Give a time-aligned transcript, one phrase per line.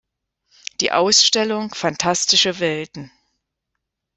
[0.79, 3.11] Die Ausstellung "Fantastische Welten.